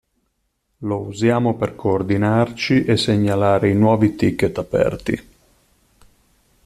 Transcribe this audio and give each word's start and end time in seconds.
Lo 0.79 0.97
usiamo 0.97 1.55
per 1.55 1.75
coordinarci 1.75 2.85
e 2.85 2.97
segnalare 2.97 3.69
i 3.69 3.75
nuovi 3.75 4.15
ticket 4.15 4.57
aperti. 4.57 5.25